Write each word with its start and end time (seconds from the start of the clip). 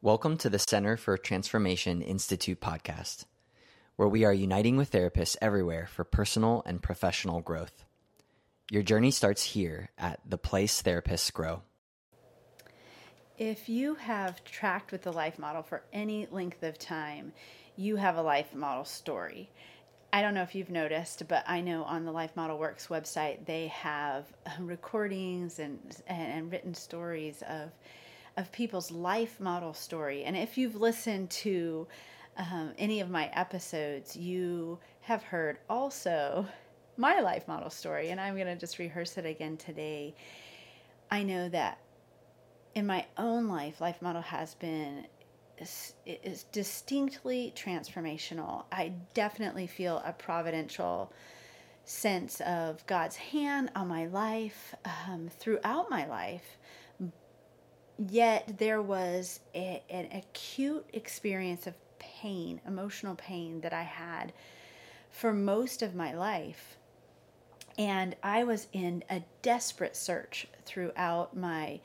Welcome 0.00 0.36
to 0.38 0.48
the 0.48 0.60
Center 0.60 0.96
for 0.96 1.18
Transformation 1.18 2.02
Institute 2.02 2.60
podcast, 2.60 3.24
where 3.96 4.06
we 4.06 4.24
are 4.24 4.32
uniting 4.32 4.76
with 4.76 4.92
therapists 4.92 5.36
everywhere 5.42 5.88
for 5.88 6.04
personal 6.04 6.62
and 6.64 6.80
professional 6.80 7.40
growth. 7.40 7.84
Your 8.70 8.84
journey 8.84 9.10
starts 9.10 9.42
here 9.42 9.90
at 9.98 10.20
the 10.24 10.38
place 10.38 10.80
therapists 10.80 11.32
grow. 11.32 11.62
If 13.38 13.68
you 13.68 13.96
have 13.96 14.44
tracked 14.44 14.92
with 14.92 15.02
the 15.02 15.12
life 15.12 15.36
model 15.36 15.64
for 15.64 15.82
any 15.92 16.28
length 16.30 16.62
of 16.62 16.78
time, 16.78 17.32
you 17.74 17.96
have 17.96 18.16
a 18.16 18.22
life 18.22 18.54
model 18.54 18.84
story. 18.84 19.50
I 20.12 20.22
don't 20.22 20.34
know 20.34 20.42
if 20.42 20.54
you've 20.54 20.70
noticed, 20.70 21.26
but 21.26 21.42
I 21.48 21.60
know 21.60 21.82
on 21.82 22.04
the 22.04 22.12
Life 22.12 22.36
Model 22.36 22.56
Works 22.56 22.86
website 22.86 23.46
they 23.46 23.66
have 23.66 24.26
um, 24.46 24.68
recordings 24.68 25.58
and 25.58 25.80
and, 26.06 26.52
written 26.52 26.74
stories 26.74 27.42
of 27.48 27.72
of 28.38 28.50
people's 28.52 28.90
life 28.90 29.40
model 29.40 29.74
story. 29.74 30.24
And 30.24 30.36
if 30.36 30.56
you've 30.56 30.76
listened 30.76 31.28
to 31.30 31.88
um, 32.36 32.72
any 32.78 33.00
of 33.00 33.10
my 33.10 33.26
episodes, 33.34 34.16
you 34.16 34.78
have 35.00 35.22
heard 35.24 35.58
also 35.68 36.46
my 36.96 37.20
life 37.20 37.46
model 37.48 37.68
story. 37.68 38.10
And 38.10 38.20
I'm 38.20 38.34
going 38.34 38.46
to 38.46 38.56
just 38.56 38.78
rehearse 38.78 39.18
it 39.18 39.26
again 39.26 39.56
today. 39.56 40.14
I 41.10 41.24
know 41.24 41.48
that 41.48 41.80
in 42.74 42.86
my 42.86 43.06
own 43.16 43.48
life, 43.48 43.80
life 43.80 44.00
model 44.00 44.22
has 44.22 44.54
been 44.54 45.06
is, 45.58 45.94
is 46.06 46.44
distinctly 46.52 47.52
transformational. 47.56 48.64
I 48.70 48.92
definitely 49.14 49.66
feel 49.66 50.00
a 50.04 50.12
providential 50.12 51.12
sense 51.84 52.40
of 52.42 52.86
God's 52.86 53.16
hand 53.16 53.72
on 53.74 53.88
my 53.88 54.06
life 54.06 54.76
um, 54.84 55.28
throughout 55.28 55.90
my 55.90 56.06
life. 56.06 56.58
Yet 57.98 58.58
there 58.58 58.80
was 58.80 59.40
a, 59.54 59.82
an 59.90 60.08
acute 60.12 60.86
experience 60.92 61.66
of 61.66 61.74
pain, 61.98 62.60
emotional 62.66 63.16
pain 63.16 63.60
that 63.62 63.72
I 63.72 63.82
had 63.82 64.32
for 65.10 65.32
most 65.32 65.82
of 65.82 65.94
my 65.94 66.14
life. 66.14 66.76
And 67.76 68.16
I 68.22 68.44
was 68.44 68.68
in 68.72 69.04
a 69.10 69.22
desperate 69.42 69.96
search 69.96 70.46
throughout 70.64 71.36
my 71.36 71.80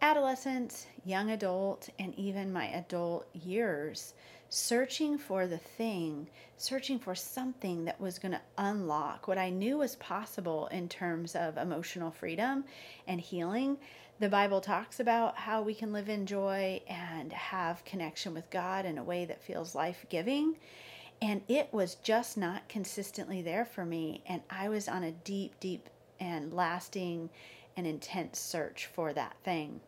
adolescence, 0.00 0.86
young 1.04 1.30
adult, 1.30 1.88
and 1.98 2.14
even 2.16 2.52
my 2.52 2.66
adult 2.68 3.26
years, 3.34 4.14
searching 4.48 5.18
for 5.18 5.46
the 5.46 5.58
thing, 5.58 6.28
searching 6.56 6.98
for 6.98 7.14
something 7.14 7.84
that 7.84 8.00
was 8.00 8.18
going 8.18 8.32
to 8.32 8.40
unlock 8.56 9.28
what 9.28 9.38
I 9.38 9.50
knew 9.50 9.78
was 9.78 9.96
possible 9.96 10.68
in 10.68 10.88
terms 10.88 11.34
of 11.34 11.56
emotional 11.56 12.10
freedom 12.10 12.64
and 13.06 13.20
healing. 13.20 13.76
The 14.20 14.28
Bible 14.28 14.60
talks 14.60 14.98
about 14.98 15.36
how 15.36 15.62
we 15.62 15.74
can 15.74 15.92
live 15.92 16.08
in 16.08 16.26
joy 16.26 16.82
and 16.88 17.32
have 17.32 17.84
connection 17.84 18.34
with 18.34 18.50
God 18.50 18.84
in 18.84 18.98
a 18.98 19.04
way 19.04 19.24
that 19.24 19.40
feels 19.40 19.76
life 19.76 20.06
giving. 20.08 20.56
And 21.22 21.42
it 21.46 21.68
was 21.72 21.94
just 21.94 22.36
not 22.36 22.68
consistently 22.68 23.42
there 23.42 23.64
for 23.64 23.84
me. 23.84 24.24
And 24.26 24.42
I 24.50 24.70
was 24.70 24.88
on 24.88 25.04
a 25.04 25.12
deep, 25.12 25.60
deep, 25.60 25.88
and 26.18 26.52
lasting 26.52 27.30
and 27.76 27.86
intense 27.86 28.40
search 28.40 28.86
for 28.86 29.12
that 29.12 29.36
thing. 29.44 29.80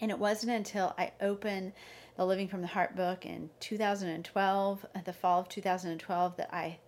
And 0.00 0.10
it 0.10 0.18
wasn't 0.18 0.50
until 0.50 0.92
I 0.98 1.12
opened 1.20 1.72
the 2.16 2.26
Living 2.26 2.48
from 2.48 2.62
the 2.62 2.66
Heart 2.66 2.96
book 2.96 3.24
in 3.24 3.50
2012, 3.60 4.86
uh, 4.92 5.00
the 5.04 5.12
fall 5.12 5.40
of 5.40 5.48
2012, 5.48 6.36
that 6.36 6.52
I 6.52 6.78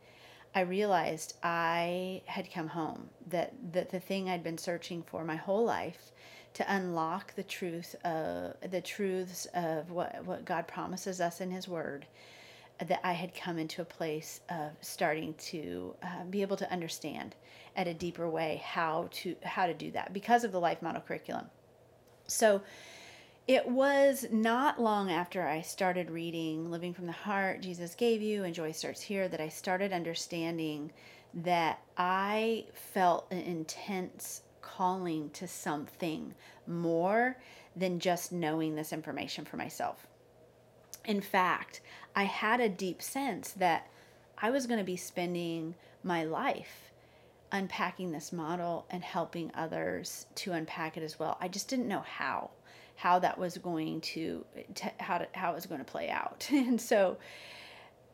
I 0.55 0.63
realized 0.63 1.37
I 1.43 2.23
had 2.25 2.51
come 2.51 2.69
home. 2.69 3.11
That 3.29 3.53
that 3.73 3.91
the 3.91 4.01
thing 4.01 4.29
I'd 4.29 4.43
been 4.43 4.59
searching 4.59 5.05
for 5.05 5.23
my 5.25 5.37
whole 5.37 5.65
life 5.65 6.11
to 6.55 6.75
unlock 6.75 7.35
the 7.35 7.43
truth 7.43 7.95
of 8.05 8.55
the 8.71 8.81
truths 8.81 9.47
of 9.55 9.91
what 9.91 10.25
what 10.25 10.45
God 10.45 10.67
promises 10.67 11.21
us 11.21 11.41
in 11.41 11.51
His 11.51 11.69
Word. 11.69 12.07
That 12.87 13.01
I 13.03 13.13
had 13.13 13.35
come 13.35 13.59
into 13.59 13.83
a 13.83 13.85
place 13.85 14.41
of 14.49 14.71
starting 14.81 15.35
to 15.35 15.97
uh, 16.01 16.25
be 16.31 16.43
able 16.43 16.57
to 16.59 16.73
understand 16.73 17.35
at 17.75 17.89
a 17.89 17.95
deeper 17.95 18.29
way 18.29 18.63
how 18.65 19.09
to 19.11 19.35
how 19.43 19.67
to 19.67 19.75
do 19.75 19.91
that 19.93 20.13
because 20.13 20.45
of 20.45 20.53
the 20.53 20.61
life 20.61 20.81
model 20.81 21.01
curriculum. 21.01 21.47
So 22.29 22.63
it 23.49 23.67
was 23.67 24.27
not 24.31 24.79
long 24.79 25.11
after 25.11 25.43
I 25.43 25.63
started 25.63 26.11
reading 26.11 26.71
Living 26.71 26.93
from 26.93 27.07
the 27.07 27.13
Heart, 27.13 27.63
Jesus 27.63 27.95
Gave 27.95 28.21
You, 28.21 28.45
and 28.45 28.55
Joy 28.55 28.73
Starts 28.73 29.01
Here 29.01 29.27
that 29.27 29.41
I 29.41 29.49
started 29.49 29.91
understanding 29.91 30.93
that 31.33 31.81
I 31.97 32.67
felt 32.75 33.27
an 33.31 33.39
intense 33.39 34.43
calling 34.77 35.31
to 35.31 35.47
something 35.47 36.35
more 36.67 37.37
than 37.75 38.01
just 38.01 38.33
knowing 38.33 38.75
this 38.75 38.93
information 38.93 39.45
for 39.45 39.57
myself. 39.57 40.07
In 41.05 41.21
fact, 41.21 41.81
I 42.15 42.25
had 42.25 42.61
a 42.61 42.69
deep 42.69 43.01
sense 43.01 43.53
that 43.53 43.89
I 44.37 44.51
was 44.51 44.67
going 44.67 44.79
to 44.79 44.85
be 44.85 44.97
spending 44.97 45.75
my 46.03 46.25
life 46.25 46.93
unpacking 47.51 48.13
this 48.13 48.33
model 48.33 48.87
and 48.91 49.03
helping 49.03 49.51
others 49.55 50.27
to 50.37 50.53
unpack 50.53 50.97
it 50.97 51.03
as 51.03 51.19
well. 51.19 51.39
I 51.41 51.49
just 51.49 51.69
didn't 51.69 51.89
know 51.89 52.01
how 52.01 52.51
how 52.97 53.21
that 53.21 53.39
was 53.39 53.57
going 53.59 54.01
to, 54.01 54.45
to 54.75 54.91
how 54.99 55.19
to, 55.19 55.29
how 55.33 55.53
it 55.53 55.55
was 55.55 55.67
going 55.67 55.79
to 55.79 55.85
play 55.85 56.11
out. 56.11 56.49
and 56.53 56.81
so 56.81 57.17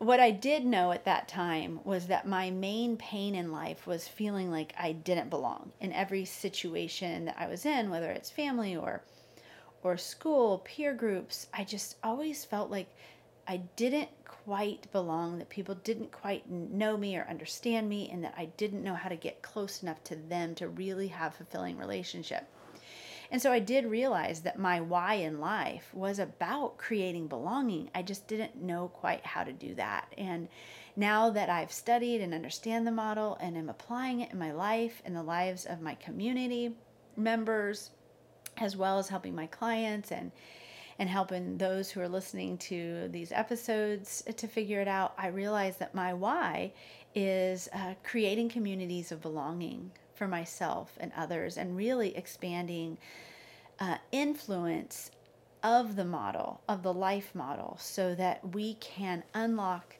what 0.04 0.20
I 0.20 0.30
did 0.30 0.64
know 0.64 0.92
at 0.92 1.04
that 1.04 1.28
time 1.28 1.80
was 1.84 2.06
that 2.06 2.26
my 2.26 2.50
main 2.50 2.96
pain 2.96 3.34
in 3.34 3.52
life 3.52 3.86
was 3.86 4.06
feeling 4.06 4.50
like 4.50 4.74
I 4.78 4.92
didn't 4.92 5.30
belong 5.30 5.72
in 5.80 5.92
every 5.92 6.24
situation 6.24 7.24
that 7.24 7.36
I 7.38 7.46
was 7.46 7.64
in, 7.64 7.90
whether 7.90 8.10
it's 8.10 8.30
family 8.30 8.76
or 8.76 9.02
or 9.82 9.96
school, 9.98 10.62
peer 10.64 10.94
groups. 10.94 11.46
I 11.52 11.64
just 11.64 11.96
always 12.02 12.44
felt 12.44 12.70
like 12.70 12.88
I 13.46 13.58
didn't 13.76 14.08
quite 14.24 14.90
belong, 14.92 15.38
that 15.38 15.50
people 15.50 15.74
didn't 15.74 16.10
quite 16.10 16.50
know 16.50 16.96
me 16.96 17.16
or 17.16 17.26
understand 17.28 17.88
me, 17.88 18.08
and 18.10 18.24
that 18.24 18.34
I 18.36 18.46
didn't 18.56 18.82
know 18.82 18.94
how 18.94 19.10
to 19.10 19.16
get 19.16 19.42
close 19.42 19.82
enough 19.82 20.02
to 20.04 20.16
them 20.16 20.54
to 20.56 20.68
really 20.68 21.08
have 21.08 21.34
a 21.34 21.36
fulfilling 21.36 21.76
relationship. 21.76 22.48
And 23.30 23.40
so 23.40 23.50
I 23.50 23.58
did 23.58 23.86
realize 23.86 24.40
that 24.40 24.58
my 24.58 24.80
why 24.80 25.14
in 25.14 25.40
life 25.40 25.90
was 25.92 26.18
about 26.18 26.78
creating 26.78 27.26
belonging. 27.26 27.90
I 27.94 28.02
just 28.02 28.26
didn't 28.28 28.62
know 28.62 28.88
quite 28.88 29.24
how 29.24 29.44
to 29.44 29.52
do 29.52 29.74
that. 29.74 30.12
And 30.18 30.48
now 30.96 31.30
that 31.30 31.50
I've 31.50 31.72
studied 31.72 32.20
and 32.20 32.34
understand 32.34 32.86
the 32.86 32.92
model 32.92 33.36
and 33.40 33.56
am 33.56 33.68
applying 33.68 34.20
it 34.20 34.32
in 34.32 34.38
my 34.38 34.52
life 34.52 35.02
and 35.04 35.16
the 35.16 35.22
lives 35.22 35.64
of 35.64 35.80
my 35.80 35.94
community 35.96 36.76
members, 37.16 37.90
as 38.58 38.76
well 38.76 38.98
as 38.98 39.08
helping 39.08 39.34
my 39.34 39.46
clients 39.46 40.12
and 40.12 40.30
and 40.98 41.08
helping 41.08 41.58
those 41.58 41.90
who 41.90 42.00
are 42.00 42.08
listening 42.08 42.56
to 42.56 43.08
these 43.08 43.32
episodes 43.32 44.22
to 44.36 44.46
figure 44.46 44.80
it 44.80 44.86
out, 44.86 45.12
I 45.18 45.26
realize 45.26 45.76
that 45.78 45.92
my 45.92 46.14
why 46.14 46.72
is 47.16 47.68
uh, 47.72 47.94
creating 48.04 48.48
communities 48.48 49.10
of 49.10 49.20
belonging 49.20 49.90
for 50.14 50.28
myself 50.28 50.96
and 51.00 51.12
others 51.16 51.56
and 51.56 51.76
really 51.76 52.16
expanding 52.16 52.98
uh, 53.80 53.96
influence 54.12 55.10
of 55.62 55.96
the 55.96 56.04
model, 56.04 56.60
of 56.68 56.82
the 56.82 56.92
life 56.92 57.34
model, 57.34 57.76
so 57.80 58.14
that 58.14 58.54
we 58.54 58.74
can 58.74 59.22
unlock 59.32 59.96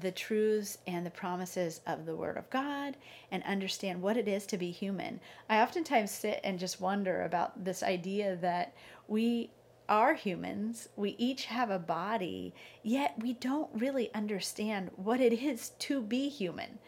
the 0.00 0.10
truths 0.10 0.78
and 0.86 1.06
the 1.06 1.10
promises 1.10 1.80
of 1.86 2.06
the 2.06 2.16
Word 2.16 2.36
of 2.36 2.50
God 2.50 2.96
and 3.30 3.42
understand 3.44 4.02
what 4.02 4.16
it 4.16 4.28
is 4.28 4.44
to 4.46 4.58
be 4.58 4.70
human. 4.70 5.20
I 5.48 5.62
oftentimes 5.62 6.10
sit 6.10 6.40
and 6.42 6.58
just 6.58 6.80
wonder 6.80 7.22
about 7.22 7.64
this 7.64 7.82
idea 7.82 8.36
that 8.36 8.74
we 9.08 9.50
are 9.88 10.14
humans, 10.14 10.88
we 10.96 11.14
each 11.18 11.44
have 11.46 11.70
a 11.70 11.78
body, 11.78 12.52
yet 12.82 13.14
we 13.20 13.32
don't 13.34 13.70
really 13.72 14.12
understand 14.12 14.90
what 14.96 15.20
it 15.20 15.32
is 15.32 15.70
to 15.78 16.02
be 16.02 16.28
human. 16.28 16.78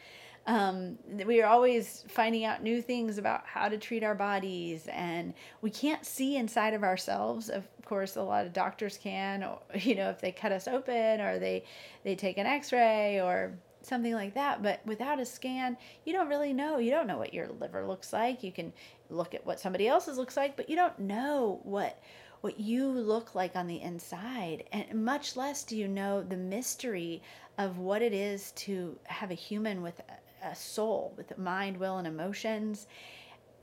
Um, 0.49 0.97
we 1.27 1.43
are 1.43 1.47
always 1.47 2.07
finding 2.09 2.47
out 2.47 2.63
new 2.63 2.81
things 2.81 3.19
about 3.19 3.43
how 3.45 3.69
to 3.69 3.77
treat 3.77 4.03
our 4.03 4.15
bodies, 4.15 4.89
and 4.91 5.35
we 5.61 5.69
can't 5.69 6.07
see 6.07 6.37
inside 6.37 6.73
of 6.73 6.83
ourselves. 6.83 7.51
Of 7.51 7.69
course, 7.85 8.17
a 8.17 8.23
lot 8.23 8.47
of 8.47 8.55
doctors 8.55 8.97
can, 8.97 9.45
or, 9.45 9.59
you 9.75 9.95
know, 9.95 10.09
if 10.09 10.23
they 10.23 10.33
cut 10.33 10.51
us 10.51 10.67
open 10.67 11.21
or 11.21 11.39
they 11.39 11.65
they 12.03 12.15
take 12.15 12.39
an 12.39 12.47
X-ray 12.47 13.21
or 13.21 13.53
something 13.83 14.15
like 14.15 14.33
that. 14.35 14.63
But 14.63 14.81
without 14.87 15.21
a 15.21 15.27
scan, 15.27 15.77
you 16.07 16.15
don't 16.15 16.31
really 16.31 16.55
know. 16.55 16.79
You 16.79 16.93
don't 16.93 17.07
know 17.07 17.19
what 17.19 17.35
your 17.35 17.49
liver 17.49 17.87
looks 17.87 18.15
like. 18.15 18.43
You 18.43 18.51
can 18.51 18.73
look 19.11 19.35
at 19.35 19.45
what 19.45 19.61
somebody 19.61 19.87
else's 19.87 20.17
looks 20.17 20.37
like, 20.37 20.57
but 20.57 20.71
you 20.71 20.77
don't 20.77 20.99
know 20.99 21.61
what 21.63 22.01
what 22.41 22.59
you 22.59 22.89
look 22.89 23.35
like 23.35 23.57
on 23.57 23.67
the 23.67 23.83
inside 23.83 24.63
and 24.71 25.05
much 25.05 25.37
less 25.37 25.65
do 25.65 25.77
you 25.77 25.89
know 25.89 26.23
the 26.23 26.37
mystery 26.37 27.21
of 27.59 27.79
what 27.79 28.01
it 28.01 28.13
is 28.13 28.53
to 28.53 28.97
have 29.07 29.33
a 29.33 29.35
human 29.35 29.83
with 29.83 30.01
a 30.43 30.55
soul 30.55 31.13
with 31.17 31.31
a 31.31 31.41
mind, 31.41 31.77
will, 31.77 31.99
and 31.99 32.07
emotions, 32.07 32.87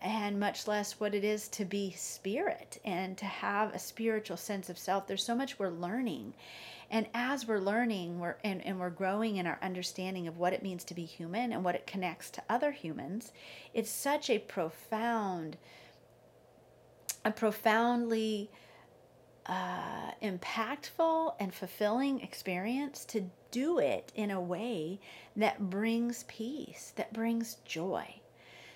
and 0.01 0.39
much 0.39 0.68
less 0.68 1.00
what 1.00 1.16
it 1.16 1.24
is 1.24 1.48
to 1.48 1.66
be 1.66 1.92
spirit 1.92 2.80
and 2.86 3.18
to 3.18 3.25
have 3.25 3.74
a 3.74 3.80
spiritual 3.80 4.38
sense 4.38 4.69
of 4.69 4.77
self. 4.77 5.07
There's 5.07 5.24
so 5.24 5.36
much 5.36 5.57
we're 5.57 5.69
learning. 5.69 6.33
And 6.92 7.07
as 7.13 7.48
we're 7.48 7.60
learning 7.60 8.19
we're, 8.19 8.36
and, 8.44 8.63
and 8.66 8.80
we're 8.80 8.92
growing 8.92 9.38
in 9.38 9.48
our 9.48 9.57
understanding 9.62 10.27
of 10.27 10.38
what 10.38 10.54
it 10.54 10.62
means 10.62 10.83
to 10.86 10.94
be 10.94 11.06
human 11.06 11.51
and 11.51 11.63
what 11.63 11.75
it 11.75 11.88
connects 11.88 12.30
to 12.31 12.44
other 12.50 12.72
humans, 12.72 13.31
it's 13.74 13.89
such 13.89 14.30
a 14.30 14.38
profound, 14.38 15.57
a 17.24 17.31
profoundly 17.31 18.51
uh, 19.45 20.12
impactful 20.21 21.36
and 21.39 21.53
fulfilling 21.53 22.21
experience 22.21 23.06
to 23.06 23.25
do 23.51 23.80
it 23.80 24.12
in 24.15 24.31
a 24.31 24.42
way 24.42 25.00
that 25.36 25.69
brings 25.69 26.24
peace, 26.24 26.94
that 26.95 27.13
brings 27.13 27.57
joy. 27.65 28.15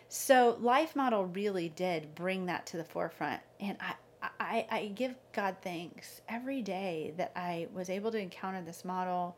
So, 0.07 0.57
Life 0.59 0.95
Model 0.95 1.25
really 1.25 1.69
did 1.69 2.15
bring 2.15 2.47
that 2.47 2.65
to 2.67 2.77
the 2.77 2.83
forefront. 2.83 3.41
And 3.59 3.77
I, 3.79 3.93
I, 4.39 4.67
I 4.69 4.85
give 4.95 5.15
God 5.33 5.57
thanks 5.61 6.21
every 6.27 6.61
day 6.61 7.13
that 7.17 7.31
I 7.35 7.67
was 7.73 7.89
able 7.89 8.11
to 8.11 8.17
encounter 8.19 8.61
this 8.61 8.83
model. 8.83 9.35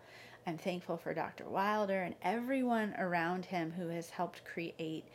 I'm 0.48 0.58
thankful 0.58 0.98
for 0.98 1.14
Dr. 1.14 1.46
Wilder 1.46 2.02
and 2.02 2.16
everyone 2.24 2.96
around 2.98 3.46
him 3.46 3.72
who 3.72 3.90
has 3.90 4.10
helped 4.10 4.44
create 4.46 5.06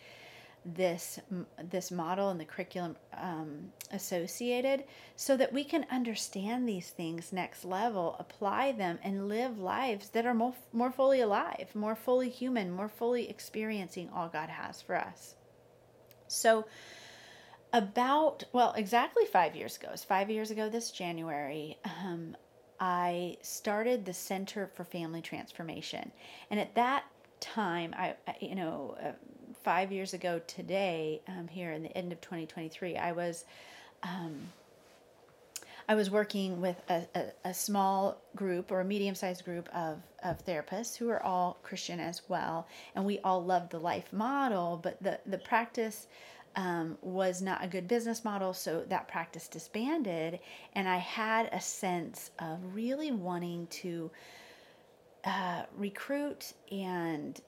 this 0.75 1.21
this 1.71 1.93
model 1.93 2.31
and 2.31 2.41
the 2.41 2.45
curriculum 2.45 2.97
um, 3.17 3.73
associated 3.93 4.83
so 5.15 5.37
that 5.37 5.53
we 5.53 5.63
can 5.63 5.87
understand 5.91 6.69
these 6.69 6.91
things 6.91 7.33
next 7.33 7.65
level 7.65 8.17
apply 8.19 8.73
them 8.73 8.99
and 9.05 9.29
live 9.29 9.59
lives 9.59 10.09
that 10.09 10.27
are 10.27 10.35
more, 10.35 10.55
more 10.73 10.91
fully 10.91 11.21
alive 11.21 11.69
more 11.75 11.95
fully 11.95 12.29
human 12.29 12.71
more 12.71 12.89
fully 12.89 13.31
experiencing 13.31 14.11
all 14.13 14.29
god 14.29 14.49
has 14.49 14.83
for 14.83 14.97
us. 14.97 15.37
So 16.27 16.67
about 17.73 18.43
well 18.53 18.73
exactly 18.77 19.25
five 19.25 19.55
years 19.55 19.77
ago 19.77 19.89
it's 19.93 20.05
five 20.05 20.31
years 20.31 20.51
ago 20.51 20.69
this 20.69 20.91
january 20.91 21.77
um, 21.85 22.37
i 22.81 23.37
started 23.43 24.05
the 24.05 24.15
center 24.15 24.69
for 24.75 24.85
family 24.85 25.23
transformation. 25.23 26.11
And 26.51 26.59
at 26.59 26.75
that 26.75 27.05
time 27.39 27.95
i, 27.97 28.15
I 28.27 28.37
you 28.41 28.57
know 28.57 28.97
uh, 29.01 29.13
five 29.67 29.91
years 29.91 30.15
ago 30.15 30.41
today 30.47 31.21
um, 31.27 31.49
here 31.49 31.73
in 31.73 31.83
the 31.83 31.99
end 31.99 32.13
of 32.13 32.21
2023 32.21 32.97
i 32.97 33.11
was 33.11 33.45
um, 34.05 34.49
I 35.89 35.97
was 35.97 36.09
working 36.09 36.61
with 36.61 36.77
a, 36.89 37.03
a, 37.17 37.25
a 37.47 37.55
small 37.55 38.21
group 38.35 38.71
or 38.71 38.81
a 38.81 38.85
medium 38.85 39.15
sized 39.15 39.45
group 39.45 39.69
of, 39.75 39.99
of 40.23 40.45
therapists 40.45 40.97
who 40.97 41.09
are 41.11 41.23
all 41.23 41.59
Christian 41.63 42.01
as 42.01 42.23
well. 42.29 42.67
And 42.95 43.05
we 43.05 43.21
all 43.21 43.45
loved 43.45 43.71
the 43.71 43.79
life 43.79 44.13
model, 44.13 44.81
but 44.83 45.01
the, 45.03 45.21
the 45.27 45.39
practice 45.39 46.09
um, 46.57 46.99
was 47.03 47.41
not 47.41 47.63
a 47.63 47.69
good 47.69 47.87
business 47.87 48.25
model, 48.25 48.53
so 48.53 48.85
that 48.89 49.07
practice 49.07 49.47
disbanded. 49.47 50.41
And 50.75 50.89
I 50.89 50.97
had 50.97 51.49
a 51.53 51.61
sense 51.61 52.31
of 52.41 52.59
really 52.75 53.13
wanting 53.13 53.69
to 53.69 54.11
uh, 55.25 55.63
recruit 55.77 56.53
and 56.73 57.41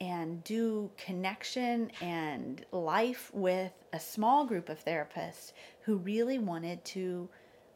and 0.00 0.42
do 0.44 0.90
connection 0.96 1.90
and 2.00 2.64
life 2.72 3.30
with 3.34 3.72
a 3.92 4.00
small 4.00 4.46
group 4.46 4.68
of 4.68 4.82
therapists 4.84 5.52
who 5.82 5.96
really 5.96 6.38
wanted 6.38 6.84
to 6.84 7.28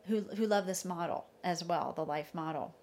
who 0.07 0.21
who 0.37 0.47
love 0.47 0.67
this 0.67 0.85
model 0.85 1.27
as 1.43 1.65
well, 1.65 1.93
the 1.95 2.05
life 2.05 2.35
model. 2.35 2.75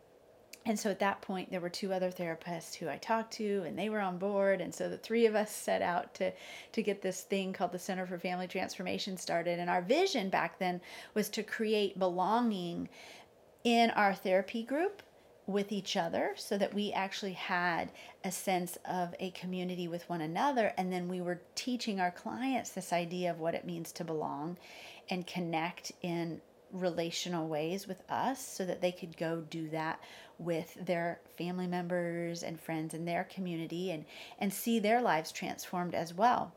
And 0.63 0.79
so 0.79 0.91
at 0.91 0.99
that 0.99 1.21
point 1.21 1.49
there 1.49 1.59
were 1.59 1.69
two 1.69 1.91
other 1.91 2.11
therapists 2.11 2.75
who 2.75 2.87
i 2.87 2.97
talked 2.97 3.33
to 3.33 3.63
and 3.65 3.77
they 3.77 3.89
were 3.89 3.99
on 3.99 4.19
board. 4.19 4.61
And 4.61 4.73
so 4.73 4.89
the 4.89 4.97
three 4.97 5.25
of 5.25 5.35
us 5.35 5.51
set 5.51 5.81
out 5.81 6.13
to 6.15 6.31
to 6.71 6.83
get 6.83 7.01
this 7.01 7.21
thing 7.21 7.51
called 7.51 7.71
the 7.71 7.79
center 7.79 8.05
for 8.05 8.19
family 8.19 8.47
transformation 8.47 9.17
started. 9.17 9.59
And 9.59 9.69
our 9.69 9.81
vision 9.81 10.29
back 10.29 10.59
then 10.59 10.81
was 11.15 11.29
to 11.29 11.43
create 11.43 11.97
belonging 11.97 12.89
in 13.63 13.89
our 13.91 14.13
therapy 14.13 14.63
group 14.63 15.01
with 15.47 15.71
each 15.71 15.97
other 15.97 16.33
so 16.37 16.57
that 16.57 16.73
we 16.73 16.91
actually 16.91 17.33
had 17.33 17.91
a 18.23 18.31
sense 18.31 18.77
of 18.85 19.15
a 19.19 19.31
community 19.31 19.87
with 19.87 20.07
one 20.09 20.21
another. 20.21 20.73
And 20.77 20.91
then 20.91 21.07
we 21.07 21.21
were 21.21 21.41
teaching 21.55 21.99
our 21.99 22.11
clients 22.11 22.69
this 22.69 22.93
idea 22.93 23.31
of 23.31 23.39
what 23.39 23.55
it 23.55 23.65
means 23.65 23.91
to 23.93 24.03
belong 24.03 24.57
and 25.09 25.25
connect 25.25 25.91
in 26.01 26.41
relational 26.71 27.47
ways 27.47 27.87
with 27.87 28.01
us 28.09 28.45
so 28.45 28.65
that 28.65 28.81
they 28.81 28.91
could 28.91 29.17
go 29.17 29.43
do 29.49 29.67
that 29.69 29.99
with 30.37 30.73
their 30.85 31.19
family 31.37 31.67
members 31.67 32.43
and 32.43 32.59
friends 32.59 32.93
in 32.93 33.05
their 33.05 33.25
community 33.25 33.91
and 33.91 34.05
and 34.39 34.53
see 34.53 34.79
their 34.79 35.01
lives 35.01 35.31
transformed 35.31 35.93
as 35.93 36.13
well 36.13 36.53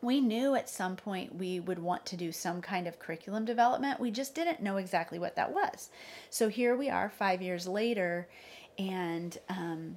we 0.00 0.20
knew 0.20 0.54
at 0.54 0.68
some 0.68 0.96
point 0.96 1.34
we 1.34 1.58
would 1.60 1.78
want 1.78 2.06
to 2.06 2.16
do 2.16 2.30
some 2.30 2.62
kind 2.62 2.86
of 2.86 2.98
curriculum 2.98 3.44
development. 3.44 3.98
We 3.98 4.10
just 4.10 4.34
didn't 4.34 4.62
know 4.62 4.76
exactly 4.76 5.18
what 5.18 5.36
that 5.36 5.52
was. 5.52 5.90
So 6.30 6.48
here 6.48 6.76
we 6.76 6.88
are 6.88 7.10
five 7.10 7.42
years 7.42 7.66
later 7.66 8.28
and 8.78 9.36
um, 9.48 9.96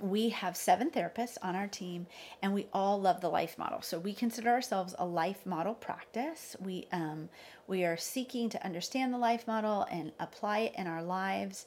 we 0.00 0.28
have 0.30 0.56
seven 0.56 0.90
therapists 0.90 1.38
on 1.40 1.56
our 1.56 1.68
team 1.68 2.06
and 2.42 2.52
we 2.52 2.66
all 2.72 3.00
love 3.00 3.20
the 3.20 3.28
life 3.28 3.56
model. 3.56 3.80
So 3.80 3.98
we 3.98 4.12
consider 4.12 4.50
ourselves 4.50 4.94
a 4.98 5.06
life 5.06 5.46
model 5.46 5.74
practice. 5.74 6.56
We 6.60 6.86
um, 6.92 7.30
we 7.66 7.84
are 7.84 7.96
seeking 7.96 8.50
to 8.50 8.64
understand 8.64 9.14
the 9.14 9.18
life 9.18 9.46
model 9.46 9.86
and 9.90 10.12
apply 10.20 10.60
it 10.60 10.74
in 10.76 10.86
our 10.86 11.02
lives 11.02 11.64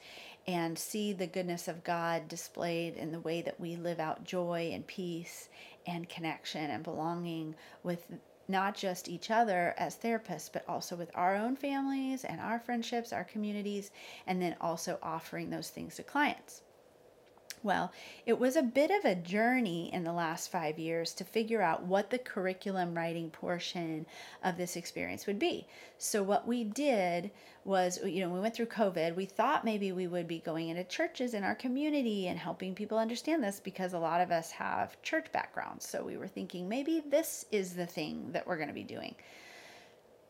and 0.47 0.77
see 0.77 1.13
the 1.13 1.27
goodness 1.27 1.67
of 1.67 1.83
god 1.83 2.27
displayed 2.27 2.95
in 2.95 3.11
the 3.11 3.19
way 3.19 3.41
that 3.41 3.59
we 3.59 3.75
live 3.75 3.99
out 3.99 4.23
joy 4.23 4.71
and 4.73 4.87
peace 4.87 5.49
and 5.85 6.09
connection 6.09 6.69
and 6.69 6.83
belonging 6.83 7.55
with 7.83 8.05
not 8.47 8.75
just 8.75 9.09
each 9.09 9.29
other 9.29 9.73
as 9.77 9.97
therapists, 9.97 10.49
but 10.51 10.63
also 10.67 10.95
with 10.95 11.11
our 11.15 11.35
own 11.35 11.55
families 11.55 12.23
and 12.23 12.39
our 12.39 12.59
friendships, 12.59 13.11
our 13.11 13.23
communities, 13.23 13.91
and 14.25 14.41
then 14.41 14.55
also 14.61 14.97
offering 15.03 15.49
those 15.49 15.69
things 15.69 15.95
to 15.95 16.03
clients. 16.03 16.61
Well, 17.63 17.91
it 18.25 18.37
was 18.37 18.55
a 18.55 18.61
bit 18.61 18.91
of 18.91 19.03
a 19.03 19.15
journey 19.15 19.91
in 19.91 20.03
the 20.03 20.13
last 20.13 20.51
five 20.51 20.77
years 20.77 21.13
to 21.15 21.23
figure 21.23 21.61
out 21.61 21.83
what 21.83 22.11
the 22.11 22.19
curriculum 22.19 22.95
writing 22.95 23.31
portion 23.31 24.05
of 24.43 24.57
this 24.57 24.75
experience 24.75 25.25
would 25.25 25.39
be. 25.39 25.67
So, 25.97 26.21
what 26.21 26.47
we 26.47 26.63
did 26.63 27.31
was, 27.65 27.99
you 28.05 28.21
know, 28.21 28.29
we 28.29 28.39
went 28.39 28.55
through 28.55 28.67
COVID. 28.67 29.15
We 29.15 29.25
thought 29.25 29.65
maybe 29.65 29.91
we 29.91 30.05
would 30.05 30.27
be 30.27 30.39
going 30.39 30.69
into 30.69 30.83
churches 30.83 31.33
in 31.33 31.43
our 31.43 31.55
community 31.55 32.27
and 32.27 32.37
helping 32.37 32.75
people 32.75 32.99
understand 32.99 33.43
this 33.43 33.59
because 33.59 33.93
a 33.93 33.99
lot 33.99 34.21
of 34.21 34.31
us 34.31 34.51
have 34.51 35.01
church 35.01 35.31
backgrounds. 35.31 35.87
So, 35.87 36.03
we 36.05 36.15
were 36.15 36.27
thinking 36.27 36.69
maybe 36.69 37.03
this 37.07 37.45
is 37.51 37.73
the 37.73 37.87
thing 37.87 38.31
that 38.33 38.45
we're 38.45 38.57
going 38.57 38.69
to 38.69 38.73
be 38.73 38.83
doing. 38.83 39.15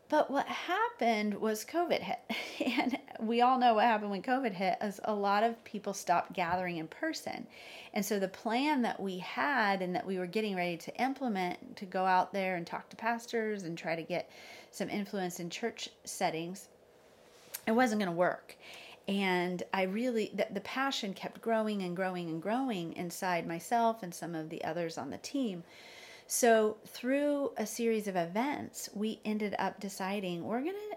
But 0.08 0.30
what 0.30 0.46
happened 0.46 1.34
was 1.34 1.64
COVID 1.64 2.00
hit. 2.00 2.18
And 2.78 2.98
we 3.20 3.40
all 3.40 3.58
know 3.58 3.74
what 3.74 3.84
happened 3.84 4.10
when 4.10 4.22
COVID 4.22 4.52
hit 4.52 4.78
is 4.82 5.00
a 5.04 5.14
lot 5.14 5.42
of 5.42 5.62
people 5.64 5.94
stopped 5.94 6.32
gathering 6.32 6.76
in 6.76 6.88
person. 6.88 7.46
And 7.94 8.04
so 8.04 8.18
the 8.18 8.28
plan 8.28 8.82
that 8.82 9.00
we 9.00 9.18
had 9.18 9.80
and 9.80 9.94
that 9.94 10.06
we 10.06 10.18
were 10.18 10.26
getting 10.26 10.56
ready 10.56 10.76
to 10.76 11.02
implement 11.02 11.76
to 11.76 11.84
go 11.84 12.04
out 12.04 12.32
there 12.32 12.56
and 12.56 12.66
talk 12.66 12.88
to 12.90 12.96
pastors 12.96 13.62
and 13.62 13.78
try 13.78 13.96
to 13.96 14.02
get 14.02 14.30
some 14.70 14.90
influence 14.90 15.40
in 15.40 15.50
church 15.50 15.88
settings, 16.04 16.68
it 17.66 17.72
wasn't 17.72 18.00
going 18.00 18.10
to 18.10 18.16
work. 18.16 18.56
And 19.06 19.62
I 19.72 19.82
really, 19.82 20.30
the, 20.34 20.46
the 20.52 20.60
passion 20.60 21.14
kept 21.14 21.40
growing 21.40 21.82
and 21.82 21.96
growing 21.96 22.28
and 22.28 22.42
growing 22.42 22.92
inside 22.94 23.46
myself 23.46 24.02
and 24.02 24.14
some 24.14 24.34
of 24.34 24.50
the 24.50 24.62
others 24.64 24.98
on 24.98 25.10
the 25.10 25.18
team 25.18 25.64
so, 26.30 26.76
through 26.86 27.52
a 27.56 27.64
series 27.64 28.06
of 28.06 28.14
events, 28.14 28.90
we 28.94 29.18
ended 29.24 29.56
up 29.58 29.80
deciding 29.80 30.44
we're 30.44 30.60
going 30.60 30.74
to 30.74 30.96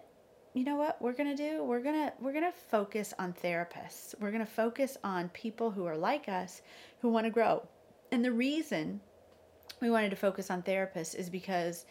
you 0.53 0.65
know 0.65 0.75
what 0.75 1.01
we're 1.01 1.13
going 1.13 1.33
to 1.33 1.41
do? 1.41 1.63
We're 1.63 1.79
going 1.79 1.95
to 1.95 2.13
we're 2.19 2.33
going 2.33 2.43
to 2.43 2.51
focus 2.51 3.13
on 3.17 3.31
therapists. 3.31 4.13
We're 4.19 4.31
going 4.31 4.45
to 4.45 4.51
focus 4.51 4.97
on 5.05 5.29
people 5.29 5.71
who 5.71 5.85
are 5.85 5.95
like 5.95 6.27
us 6.27 6.61
who 6.99 7.07
want 7.07 7.27
to 7.27 7.29
grow. 7.29 7.65
And 8.11 8.25
the 8.25 8.33
reason 8.33 8.99
we 9.79 9.89
wanted 9.89 10.09
to 10.09 10.17
focus 10.17 10.51
on 10.51 10.63
therapists 10.63 11.15
is 11.15 11.29
because 11.29 11.85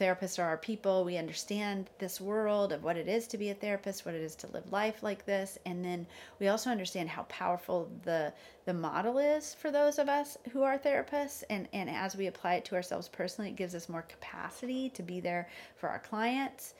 therapists 0.00 0.38
are 0.38 0.48
our 0.48 0.56
people. 0.56 1.04
We 1.04 1.18
understand 1.18 1.90
this 1.98 2.20
world 2.20 2.72
of 2.72 2.82
what 2.82 2.96
it 2.96 3.06
is 3.06 3.26
to 3.28 3.38
be 3.38 3.50
a 3.50 3.54
therapist, 3.54 4.06
what 4.06 4.14
it 4.14 4.22
is 4.22 4.34
to 4.36 4.50
live 4.52 4.72
life 4.72 5.02
like 5.02 5.26
this, 5.26 5.58
and 5.66 5.84
then 5.84 6.06
we 6.38 6.48
also 6.48 6.70
understand 6.70 7.10
how 7.10 7.24
powerful 7.24 7.90
the 8.04 8.32
the 8.64 8.74
model 8.74 9.18
is 9.18 9.54
for 9.54 9.70
those 9.70 9.98
of 9.98 10.08
us 10.08 10.38
who 10.52 10.62
are 10.62 10.78
therapists. 10.78 11.44
And 11.50 11.68
and 11.72 11.90
as 11.90 12.16
we 12.16 12.26
apply 12.26 12.54
it 12.54 12.64
to 12.66 12.74
ourselves 12.74 13.08
personally, 13.08 13.50
it 13.50 13.56
gives 13.56 13.74
us 13.74 13.88
more 13.88 14.02
capacity 14.02 14.88
to 14.90 15.02
be 15.02 15.20
there 15.20 15.48
for 15.76 15.88
our 15.88 15.98
clients 16.00 16.74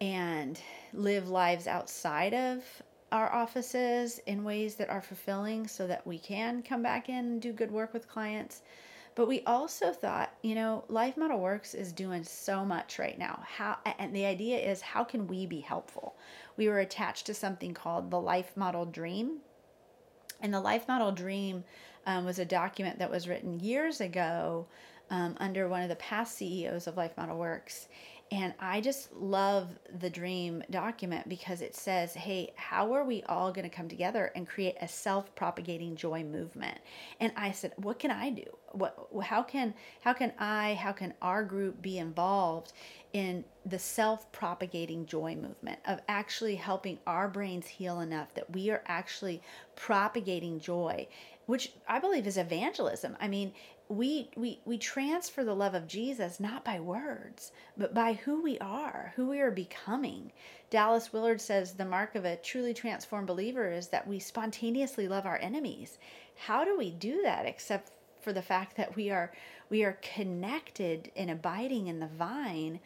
and 0.00 0.60
live 0.92 1.28
lives 1.28 1.66
outside 1.66 2.34
of 2.34 2.62
our 3.10 3.32
offices 3.32 4.20
in 4.26 4.44
ways 4.44 4.74
that 4.74 4.90
are 4.90 5.00
fulfilling 5.00 5.66
so 5.66 5.86
that 5.86 6.06
we 6.06 6.18
can 6.18 6.62
come 6.62 6.82
back 6.82 7.08
in 7.08 7.14
and 7.14 7.42
do 7.42 7.52
good 7.52 7.70
work 7.70 7.92
with 7.94 8.06
clients 8.06 8.62
but 9.18 9.26
we 9.26 9.42
also 9.46 9.90
thought, 9.90 10.32
you 10.42 10.54
know, 10.54 10.84
Life 10.86 11.16
Model 11.16 11.40
Works 11.40 11.74
is 11.74 11.90
doing 11.90 12.22
so 12.22 12.64
much 12.64 13.00
right 13.00 13.18
now. 13.18 13.42
How 13.44 13.78
and 13.98 14.14
the 14.14 14.24
idea 14.24 14.58
is 14.58 14.80
how 14.80 15.02
can 15.02 15.26
we 15.26 15.44
be 15.44 15.58
helpful? 15.58 16.14
We 16.56 16.68
were 16.68 16.78
attached 16.78 17.26
to 17.26 17.34
something 17.34 17.74
called 17.74 18.12
the 18.12 18.20
Life 18.20 18.56
Model 18.56 18.84
Dream. 18.84 19.38
And 20.40 20.54
the 20.54 20.60
Life 20.60 20.86
Model 20.86 21.10
Dream 21.10 21.64
um, 22.06 22.26
was 22.26 22.38
a 22.38 22.44
document 22.44 23.00
that 23.00 23.10
was 23.10 23.26
written 23.26 23.58
years 23.58 24.00
ago 24.00 24.68
um, 25.10 25.36
under 25.40 25.68
one 25.68 25.82
of 25.82 25.88
the 25.88 25.96
past 25.96 26.36
CEOs 26.36 26.86
of 26.86 26.96
Life 26.96 27.16
Model 27.16 27.38
Works. 27.38 27.88
And 28.30 28.52
I 28.60 28.80
just 28.80 29.12
love 29.14 29.68
the 30.00 30.10
dream 30.10 30.62
document 30.70 31.28
because 31.28 31.62
it 31.62 31.74
says, 31.74 32.14
hey, 32.14 32.52
how 32.56 32.92
are 32.92 33.04
we 33.04 33.22
all 33.22 33.50
going 33.52 33.68
to 33.68 33.74
come 33.74 33.88
together 33.88 34.32
and 34.36 34.46
create 34.46 34.76
a 34.80 34.88
self 34.88 35.34
propagating 35.34 35.96
joy 35.96 36.22
movement? 36.24 36.78
And 37.20 37.32
I 37.36 37.52
said, 37.52 37.72
what 37.76 37.98
can 37.98 38.10
I 38.10 38.30
do? 38.30 38.44
What, 38.72 39.08
how 39.22 39.42
can, 39.42 39.72
how 40.02 40.12
can 40.12 40.32
I, 40.38 40.74
how 40.74 40.92
can 40.92 41.14
our 41.22 41.42
group 41.42 41.80
be 41.80 41.98
involved 41.98 42.74
in 43.14 43.44
the 43.68 43.78
self 43.78 44.30
propagating 44.32 45.06
joy 45.06 45.34
movement 45.34 45.78
of 45.86 46.00
actually 46.08 46.56
helping 46.56 46.98
our 47.06 47.28
brains 47.28 47.66
heal 47.66 48.00
enough 48.00 48.34
that 48.34 48.50
we 48.52 48.70
are 48.70 48.82
actually 48.86 49.42
propagating 49.76 50.60
joy, 50.60 51.06
which 51.46 51.72
I 51.88 51.98
believe 51.98 52.26
is 52.26 52.38
evangelism. 52.38 53.16
I 53.20 53.28
mean, 53.28 53.52
we 53.88 54.30
we 54.36 54.60
we 54.64 54.76
transfer 54.78 55.44
the 55.44 55.54
love 55.54 55.74
of 55.74 55.88
Jesus 55.88 56.38
not 56.38 56.64
by 56.64 56.78
words, 56.78 57.52
but 57.76 57.94
by 57.94 58.14
who 58.14 58.42
we 58.42 58.58
are, 58.58 59.12
who 59.16 59.28
we 59.28 59.40
are 59.40 59.50
becoming. 59.50 60.32
Dallas 60.70 61.12
Willard 61.12 61.40
says 61.40 61.72
the 61.72 61.84
mark 61.84 62.14
of 62.14 62.24
a 62.24 62.36
truly 62.36 62.74
transformed 62.74 63.26
believer 63.26 63.70
is 63.70 63.88
that 63.88 64.06
we 64.06 64.18
spontaneously 64.18 65.08
love 65.08 65.24
our 65.24 65.38
enemies. 65.38 65.98
How 66.36 66.64
do 66.64 66.76
we 66.76 66.90
do 66.90 67.22
that 67.22 67.46
except 67.46 67.90
for 68.20 68.32
the 68.32 68.42
fact 68.42 68.76
that 68.76 68.94
we 68.94 69.10
are 69.10 69.32
we 69.70 69.84
are 69.84 69.98
connected 70.02 71.10
and 71.16 71.30
abiding 71.30 71.86
in 71.86 71.98
the 72.00 72.06
vine? 72.06 72.80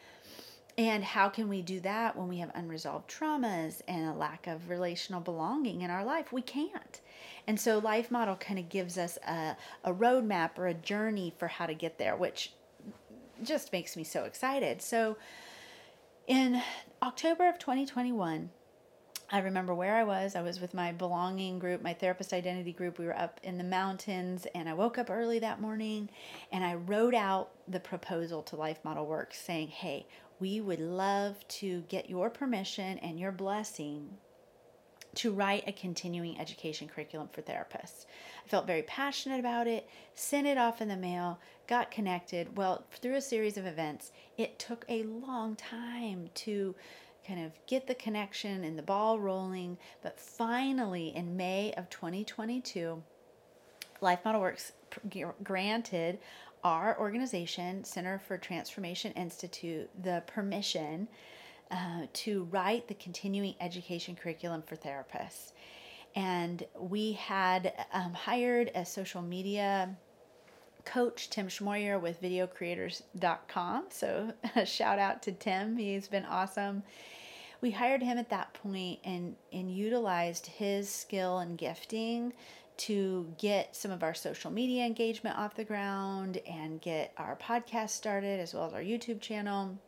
And 0.78 1.04
how 1.04 1.28
can 1.28 1.48
we 1.48 1.60
do 1.60 1.80
that 1.80 2.16
when 2.16 2.28
we 2.28 2.38
have 2.38 2.50
unresolved 2.54 3.10
traumas 3.10 3.82
and 3.86 4.08
a 4.08 4.14
lack 4.14 4.46
of 4.46 4.70
relational 4.70 5.20
belonging 5.20 5.82
in 5.82 5.90
our 5.90 6.04
life? 6.04 6.32
We 6.32 6.40
can't. 6.40 7.00
And 7.46 7.60
so 7.60 7.78
Life 7.78 8.10
Model 8.10 8.36
kind 8.36 8.58
of 8.58 8.68
gives 8.70 8.96
us 8.96 9.18
a, 9.26 9.56
a 9.84 9.92
roadmap 9.92 10.56
or 10.56 10.68
a 10.68 10.74
journey 10.74 11.34
for 11.38 11.48
how 11.48 11.66
to 11.66 11.74
get 11.74 11.98
there, 11.98 12.16
which 12.16 12.52
just 13.42 13.72
makes 13.72 13.96
me 13.96 14.04
so 14.04 14.24
excited. 14.24 14.80
So 14.80 15.18
in 16.26 16.62
October 17.02 17.48
of 17.48 17.58
2021, 17.58 18.48
I 19.34 19.38
remember 19.38 19.74
where 19.74 19.96
I 19.96 20.04
was. 20.04 20.36
I 20.36 20.42
was 20.42 20.60
with 20.60 20.74
my 20.74 20.92
belonging 20.92 21.58
group, 21.58 21.82
my 21.82 21.94
therapist 21.94 22.34
identity 22.34 22.72
group. 22.72 22.98
We 22.98 23.06
were 23.06 23.18
up 23.18 23.40
in 23.42 23.56
the 23.56 23.64
mountains, 23.64 24.46
and 24.54 24.68
I 24.68 24.74
woke 24.74 24.98
up 24.98 25.08
early 25.08 25.38
that 25.38 25.58
morning 25.58 26.10
and 26.52 26.62
I 26.62 26.74
wrote 26.74 27.14
out 27.14 27.50
the 27.66 27.80
proposal 27.80 28.42
to 28.42 28.56
Life 28.56 28.80
Model 28.84 29.06
Works 29.06 29.40
saying, 29.40 29.68
Hey, 29.68 30.06
we 30.42 30.60
would 30.60 30.80
love 30.80 31.46
to 31.46 31.82
get 31.82 32.10
your 32.10 32.28
permission 32.28 32.98
and 32.98 33.18
your 33.20 33.30
blessing 33.30 34.10
to 35.14 35.30
write 35.30 35.62
a 35.68 35.72
continuing 35.72 36.36
education 36.40 36.88
curriculum 36.88 37.28
for 37.30 37.42
therapists. 37.42 38.06
I 38.44 38.48
felt 38.48 38.66
very 38.66 38.82
passionate 38.82 39.38
about 39.38 39.68
it, 39.68 39.88
sent 40.16 40.48
it 40.48 40.58
off 40.58 40.82
in 40.82 40.88
the 40.88 40.96
mail, 40.96 41.38
got 41.68 41.92
connected. 41.92 42.56
Well, 42.56 42.84
through 42.90 43.14
a 43.14 43.20
series 43.20 43.56
of 43.56 43.66
events, 43.66 44.10
it 44.36 44.58
took 44.58 44.84
a 44.88 45.04
long 45.04 45.54
time 45.54 46.28
to 46.34 46.74
kind 47.24 47.44
of 47.46 47.52
get 47.68 47.86
the 47.86 47.94
connection 47.94 48.64
and 48.64 48.76
the 48.76 48.82
ball 48.82 49.20
rolling. 49.20 49.78
But 50.02 50.18
finally, 50.18 51.14
in 51.14 51.36
May 51.36 51.72
of 51.76 51.88
2022, 51.88 53.00
Life 54.00 54.24
Model 54.24 54.40
Works 54.40 54.72
granted 55.44 56.18
our 56.64 56.98
organization, 56.98 57.84
Center 57.84 58.18
for 58.18 58.38
Transformation 58.38 59.12
Institute, 59.12 59.90
the 60.02 60.22
permission 60.26 61.08
uh, 61.70 62.06
to 62.12 62.44
write 62.50 62.86
the 62.88 62.94
continuing 62.94 63.54
education 63.60 64.14
curriculum 64.14 64.62
for 64.62 64.76
therapists. 64.76 65.52
And 66.14 66.64
we 66.78 67.12
had 67.12 67.72
um, 67.92 68.12
hired 68.12 68.70
a 68.74 68.84
social 68.84 69.22
media 69.22 69.96
coach, 70.84 71.30
Tim 71.30 71.48
Schmoyer, 71.48 72.00
with 72.00 72.20
videocreators.com. 72.20 73.86
So, 73.88 74.32
a 74.54 74.66
shout 74.66 74.98
out 74.98 75.22
to 75.22 75.32
Tim, 75.32 75.76
he's 75.76 76.08
been 76.08 76.24
awesome. 76.26 76.82
We 77.60 77.70
hired 77.70 78.02
him 78.02 78.18
at 78.18 78.28
that 78.30 78.52
point 78.54 78.98
and, 79.04 79.36
and 79.52 79.70
utilized 79.70 80.46
his 80.46 80.88
skill 80.88 81.38
and 81.38 81.56
gifting 81.56 82.32
to 82.78 83.32
get 83.38 83.76
some 83.76 83.90
of 83.90 84.02
our 84.02 84.14
social 84.14 84.50
media 84.50 84.84
engagement 84.84 85.38
off 85.38 85.54
the 85.54 85.64
ground 85.64 86.38
and 86.46 86.80
get 86.80 87.12
our 87.16 87.36
podcast 87.36 87.90
started 87.90 88.40
as 88.40 88.54
well 88.54 88.66
as 88.66 88.72
our 88.72 88.80
YouTube 88.80 89.20
channel 89.20 89.78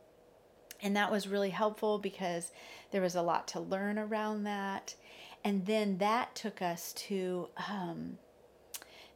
and 0.81 0.95
that 0.95 1.11
was 1.11 1.27
really 1.27 1.49
helpful 1.49 1.97
because 1.97 2.51
there 2.91 3.01
was 3.01 3.15
a 3.15 3.21
lot 3.21 3.47
to 3.49 3.59
learn 3.59 3.97
around 3.97 4.43
that. 4.43 4.95
And 5.43 5.65
then 5.65 5.97
that 5.99 6.35
took 6.35 6.61
us 6.61 6.93
to 6.93 7.49
um, 7.69 8.17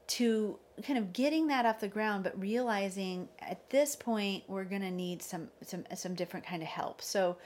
to 0.07 0.57
kind 0.83 0.97
of 0.97 1.13
getting 1.13 1.47
that 1.47 1.65
off 1.65 1.79
the 1.79 1.87
ground, 1.87 2.23
but 2.23 2.39
realizing 2.39 3.29
at 3.39 3.69
this 3.69 3.95
point 3.95 4.43
we're 4.47 4.63
going 4.63 4.81
to 4.81 4.91
need 4.91 5.21
some 5.21 5.49
some 5.63 5.85
some 5.95 6.15
different 6.15 6.45
kind 6.45 6.61
of 6.61 6.67
help. 6.67 7.01
So 7.01 7.37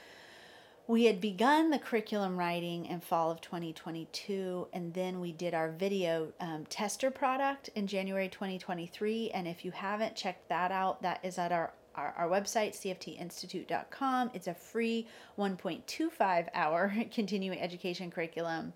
we 0.87 1.05
had 1.05 1.21
begun 1.21 1.69
the 1.69 1.79
curriculum 1.79 2.37
writing 2.37 2.85
in 2.85 2.99
fall 2.99 3.31
of 3.31 3.39
2022 3.41 4.67
and 4.73 4.93
then 4.93 5.19
we 5.19 5.31
did 5.31 5.53
our 5.53 5.71
video 5.71 6.31
um, 6.39 6.65
tester 6.69 7.09
product 7.09 7.69
in 7.75 7.87
january 7.87 8.27
2023 8.27 9.31
and 9.31 9.47
if 9.47 9.63
you 9.63 9.71
haven't 9.71 10.15
checked 10.15 10.49
that 10.49 10.71
out 10.71 11.01
that 11.01 11.19
is 11.23 11.37
at 11.37 11.51
our 11.51 11.73
our, 11.95 12.13
our 12.17 12.27
website, 12.27 12.71
cftinstitute.com. 12.71 14.31
It's 14.33 14.47
a 14.47 14.53
free 14.53 15.07
1.25 15.37 16.47
hour 16.53 16.93
continuing 17.11 17.59
education 17.59 18.09
curriculum. 18.09 18.73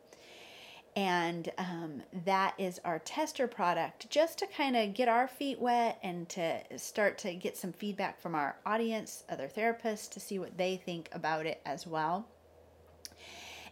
And 0.97 1.51
um, 1.59 2.01
that 2.25 2.55
is 2.57 2.81
our 2.83 2.97
tester 2.97 3.45
product 3.45 4.09
just 4.09 4.39
to 4.39 4.47
kind 4.47 4.75
of 4.75 4.95
get 4.95 5.07
our 5.07 5.27
feet 5.27 5.59
wet 5.59 5.99
and 6.01 6.27
to 6.29 6.59
start 6.75 7.19
to 7.19 7.35
get 7.35 7.55
some 7.55 7.71
feedback 7.71 8.19
from 8.19 8.33
our 8.33 8.55
audience, 8.65 9.23
other 9.29 9.47
therapists, 9.47 10.09
to 10.09 10.19
see 10.19 10.39
what 10.39 10.57
they 10.57 10.81
think 10.83 11.07
about 11.11 11.45
it 11.45 11.61
as 11.67 11.85
well. 11.85 12.27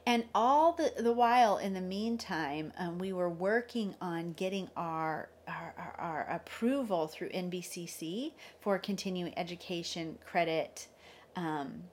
And 0.06 0.26
all 0.36 0.74
the, 0.74 0.94
the 1.02 1.14
while, 1.14 1.58
in 1.58 1.74
the 1.74 1.82
meantime, 1.82 2.72
um, 2.78 3.00
we 3.00 3.12
were 3.12 3.32
working 3.32 3.96
on 4.02 4.34
getting 4.34 4.70
our, 4.78 5.30
our, 5.48 5.96
our, 5.98 6.28
approval 6.30 7.08
through 7.08 7.30
NBCC 7.30 8.34
for 8.62 8.78
continuing 8.78 9.36
education 9.36 10.20
credit 10.24 10.90
um, 11.36 11.86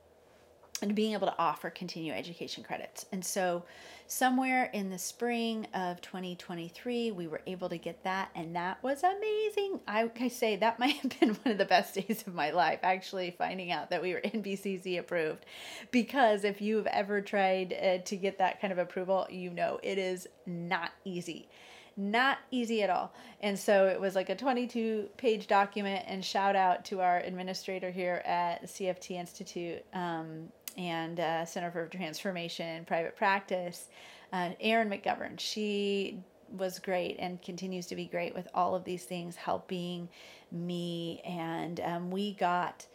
and 0.82 0.94
being 0.94 1.12
able 1.12 1.26
to 1.26 1.38
offer 1.38 1.70
continuing 1.70 2.18
education 2.18 2.62
credits. 2.62 3.06
And 3.12 3.24
so 3.24 3.64
somewhere 4.06 4.68
in 4.74 4.90
the 4.90 4.98
spring 4.98 5.66
of 5.72 5.98
2023 6.02 7.12
we 7.12 7.26
were 7.26 7.40
able 7.46 7.66
to 7.66 7.78
get 7.78 8.02
that 8.04 8.28
and 8.34 8.54
that 8.54 8.82
was 8.82 9.02
amazing 9.02 9.80
i, 9.88 10.10
I 10.20 10.28
say 10.28 10.56
that 10.56 10.78
might 10.78 10.96
have 10.96 11.18
been 11.18 11.30
one 11.30 11.52
of 11.52 11.56
the 11.56 11.64
best 11.64 11.94
days 11.94 12.22
of 12.26 12.34
my 12.34 12.50
life 12.50 12.80
actually 12.82 13.34
finding 13.38 13.72
out 13.72 13.88
that 13.88 14.02
we 14.02 14.12
were 14.12 14.20
nbcc 14.24 14.98
approved 14.98 15.46
because 15.92 16.44
if 16.44 16.60
you've 16.60 16.86
ever 16.88 17.22
tried 17.22 17.72
uh, 17.72 18.04
to 18.04 18.16
get 18.16 18.36
that 18.36 18.60
kind 18.60 18.70
of 18.70 18.78
approval 18.78 19.26
you 19.30 19.48
know 19.48 19.80
it 19.82 19.96
is 19.96 20.28
not 20.46 20.90
easy 21.06 21.48
not 21.96 22.38
easy 22.50 22.82
at 22.82 22.88
all. 22.88 23.12
And 23.42 23.58
so 23.58 23.86
it 23.86 24.00
was 24.00 24.14
like 24.14 24.30
a 24.30 24.34
22 24.34 25.10
page 25.18 25.46
document. 25.46 26.04
And 26.06 26.24
shout 26.24 26.56
out 26.56 26.86
to 26.86 27.00
our 27.00 27.18
administrator 27.18 27.90
here 27.90 28.22
at 28.24 28.64
CFT 28.64 29.12
Institute. 29.12 29.84
Um, 29.92 30.48
and 30.76 31.20
uh, 31.20 31.44
Center 31.44 31.70
for 31.70 31.86
Transformation 31.86 32.66
and 32.66 32.86
Private 32.86 33.16
Practice, 33.16 33.88
uh, 34.32 34.50
Erin 34.60 34.90
McGovern. 34.90 35.38
She 35.38 36.18
was 36.50 36.78
great 36.78 37.16
and 37.18 37.40
continues 37.42 37.86
to 37.86 37.96
be 37.96 38.06
great 38.06 38.34
with 38.34 38.48
all 38.54 38.74
of 38.74 38.84
these 38.84 39.04
things, 39.04 39.36
helping 39.36 40.08
me. 40.50 41.20
And 41.24 41.80
um, 41.80 42.10
we 42.10 42.34
got 42.34 42.86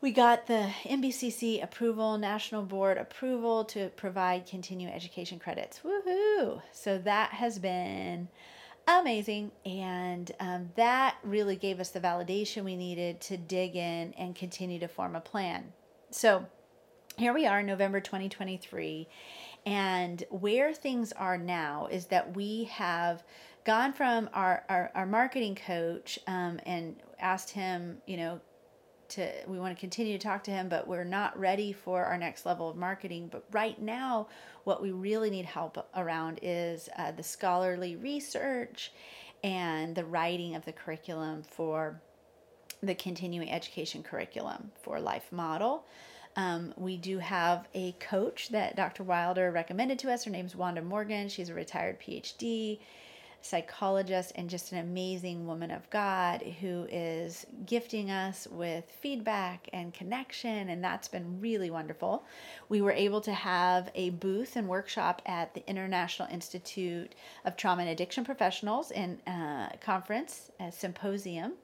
we 0.00 0.10
got 0.10 0.48
the 0.48 0.68
NBCC 0.82 1.62
approval, 1.62 2.18
National 2.18 2.62
Board 2.62 2.98
approval 2.98 3.64
to 3.66 3.88
provide 3.90 4.46
continuing 4.46 4.92
education 4.92 5.38
credits. 5.38 5.80
Woohoo! 5.84 6.60
So 6.72 6.98
that 6.98 7.30
has 7.30 7.60
been 7.60 8.28
amazing. 8.88 9.52
And 9.64 10.30
um, 10.40 10.70
that 10.74 11.16
really 11.22 11.54
gave 11.54 11.78
us 11.78 11.90
the 11.90 12.00
validation 12.00 12.64
we 12.64 12.76
needed 12.76 13.20
to 13.22 13.36
dig 13.36 13.76
in 13.76 14.12
and 14.14 14.34
continue 14.34 14.80
to 14.80 14.88
form 14.88 15.14
a 15.14 15.20
plan. 15.20 15.72
So 16.10 16.46
here 17.22 17.32
we 17.32 17.46
are, 17.46 17.62
November 17.62 18.00
2023. 18.00 19.06
And 19.64 20.24
where 20.30 20.74
things 20.74 21.12
are 21.12 21.38
now 21.38 21.86
is 21.88 22.06
that 22.06 22.34
we 22.34 22.64
have 22.64 23.22
gone 23.64 23.92
from 23.92 24.28
our, 24.34 24.64
our, 24.68 24.90
our 24.96 25.06
marketing 25.06 25.54
coach 25.54 26.18
um, 26.26 26.58
and 26.66 26.96
asked 27.20 27.50
him, 27.50 27.98
you 28.06 28.16
know, 28.16 28.40
to 29.10 29.30
we 29.46 29.60
want 29.60 29.72
to 29.76 29.78
continue 29.78 30.18
to 30.18 30.24
talk 30.24 30.42
to 30.42 30.50
him, 30.50 30.68
but 30.68 30.88
we're 30.88 31.04
not 31.04 31.38
ready 31.38 31.72
for 31.72 32.02
our 32.04 32.18
next 32.18 32.44
level 32.44 32.68
of 32.68 32.76
marketing. 32.76 33.28
But 33.30 33.44
right 33.52 33.80
now, 33.80 34.26
what 34.64 34.82
we 34.82 34.90
really 34.90 35.30
need 35.30 35.44
help 35.44 35.88
around 35.94 36.40
is 36.42 36.88
uh, 36.98 37.12
the 37.12 37.22
scholarly 37.22 37.94
research 37.94 38.90
and 39.44 39.94
the 39.94 40.04
writing 40.04 40.56
of 40.56 40.64
the 40.64 40.72
curriculum 40.72 41.44
for 41.44 42.02
the 42.82 42.96
continuing 42.96 43.48
education 43.48 44.02
curriculum 44.02 44.72
for 44.82 44.98
Life 44.98 45.30
Model. 45.30 45.84
Um, 46.36 46.72
we 46.76 46.96
do 46.96 47.18
have 47.18 47.68
a 47.74 47.92
coach 47.92 48.48
that 48.50 48.76
Dr. 48.76 49.02
Wilder 49.02 49.50
recommended 49.50 49.98
to 50.00 50.10
us. 50.10 50.24
Her 50.24 50.30
name's 50.30 50.56
Wanda 50.56 50.82
Morgan. 50.82 51.28
She's 51.28 51.48
a 51.50 51.54
retired 51.54 52.00
PhD. 52.00 52.78
psychologist 53.44 54.30
and 54.36 54.48
just 54.48 54.70
an 54.70 54.78
amazing 54.78 55.48
woman 55.48 55.72
of 55.72 55.90
God 55.90 56.42
who 56.60 56.86
is 56.88 57.44
gifting 57.66 58.08
us 58.08 58.46
with 58.46 58.84
feedback 59.00 59.68
and 59.72 59.92
connection, 59.92 60.68
and 60.68 60.82
that's 60.82 61.08
been 61.08 61.40
really 61.40 61.68
wonderful. 61.68 62.24
We 62.68 62.80
were 62.80 62.92
able 62.92 63.20
to 63.22 63.32
have 63.32 63.90
a 63.96 64.10
booth 64.10 64.54
and 64.54 64.68
workshop 64.68 65.22
at 65.26 65.54
the 65.54 65.68
International 65.68 66.28
Institute 66.28 67.16
of 67.44 67.56
Trauma 67.56 67.82
and 67.82 67.90
Addiction 67.90 68.24
Professionals 68.24 68.92
in 68.92 69.18
uh, 69.26 69.70
conference, 69.80 70.52
a 70.60 70.70
symposium 70.70 71.54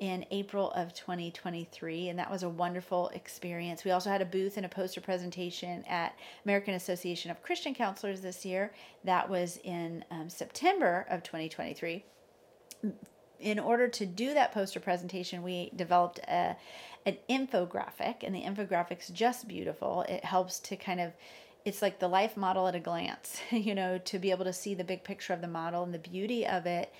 in 0.00 0.24
April 0.30 0.70
of 0.72 0.94
2023, 0.94 2.08
and 2.08 2.18
that 2.18 2.30
was 2.30 2.42
a 2.42 2.48
wonderful 2.48 3.10
experience. 3.10 3.84
We 3.84 3.90
also 3.90 4.08
had 4.08 4.22
a 4.22 4.24
booth 4.24 4.56
and 4.56 4.64
a 4.64 4.68
poster 4.68 5.02
presentation 5.02 5.84
at 5.86 6.16
American 6.46 6.72
Association 6.74 7.30
of 7.30 7.42
Christian 7.42 7.74
Counselors 7.74 8.22
this 8.22 8.44
year. 8.46 8.72
That 9.04 9.28
was 9.28 9.58
in 9.62 10.02
um, 10.10 10.30
September 10.30 11.06
of 11.10 11.22
2023. 11.22 12.02
In 13.40 13.58
order 13.58 13.88
to 13.88 14.06
do 14.06 14.32
that 14.32 14.52
poster 14.52 14.80
presentation, 14.80 15.42
we 15.42 15.70
developed 15.76 16.18
a, 16.20 16.56
an 17.04 17.18
infographic, 17.28 18.22
and 18.22 18.34
the 18.34 18.42
infographic's 18.42 19.10
just 19.10 19.46
beautiful. 19.46 20.06
It 20.08 20.24
helps 20.24 20.60
to 20.60 20.76
kind 20.76 21.00
of 21.00 21.12
it's 21.62 21.82
like 21.82 21.98
the 21.98 22.08
life 22.08 22.38
model 22.38 22.66
at 22.68 22.74
a 22.74 22.80
glance, 22.80 23.38
you 23.50 23.74
know, 23.74 23.98
to 23.98 24.18
be 24.18 24.30
able 24.30 24.46
to 24.46 24.52
see 24.52 24.72
the 24.72 24.82
big 24.82 25.04
picture 25.04 25.34
of 25.34 25.42
the 25.42 25.46
model 25.46 25.82
and 25.82 25.92
the 25.92 25.98
beauty 25.98 26.46
of 26.46 26.64
it 26.64 26.90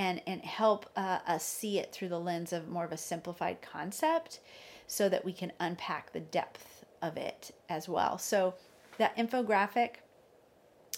and 0.00 0.22
and 0.26 0.42
help 0.42 0.88
uh, 0.96 1.18
us 1.26 1.44
see 1.44 1.78
it 1.78 1.92
through 1.92 2.08
the 2.08 2.18
lens 2.18 2.54
of 2.54 2.68
more 2.68 2.86
of 2.86 2.92
a 2.92 2.96
simplified 2.96 3.60
concept 3.60 4.40
so 4.86 5.10
that 5.10 5.24
we 5.24 5.32
can 5.32 5.52
unpack 5.60 6.10
the 6.12 6.20
depth 6.20 6.86
of 7.02 7.18
it 7.18 7.50
as 7.68 7.86
well. 7.86 8.16
So 8.16 8.54
that 8.96 9.14
infographic 9.18 9.96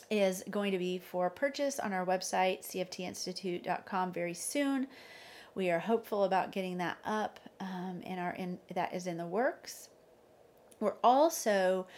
is 0.08 0.44
going 0.50 0.70
to 0.70 0.78
be 0.78 0.98
for 0.98 1.28
purchase 1.30 1.80
on 1.80 1.92
our 1.92 2.06
website 2.06 2.60
cftinstitute.com 2.62 4.12
very 4.12 4.34
soon. 4.34 4.86
We 5.56 5.70
are 5.70 5.80
hopeful 5.80 6.22
about 6.22 6.52
getting 6.52 6.78
that 6.78 6.98
up 7.04 7.40
um, 7.58 8.02
and 8.06 8.20
our 8.20 8.34
in 8.34 8.58
that 8.72 8.94
is 8.94 9.08
in 9.08 9.16
the 9.16 9.26
works. 9.26 9.88
We're 10.78 10.94
also 11.02 11.88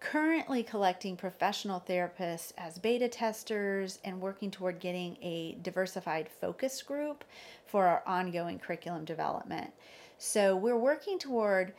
currently 0.00 0.62
collecting 0.62 1.16
professional 1.16 1.82
therapists 1.86 2.52
as 2.56 2.78
beta 2.78 3.08
testers 3.08 3.98
and 4.02 4.20
working 4.20 4.50
toward 4.50 4.80
getting 4.80 5.16
a 5.22 5.56
diversified 5.62 6.28
focus 6.40 6.82
group 6.82 7.22
for 7.66 7.86
our 7.86 8.02
ongoing 8.06 8.58
curriculum 8.58 9.04
development. 9.04 9.70
So 10.18 10.56
we're 10.56 10.76
working 10.76 11.18
toward 11.18 11.74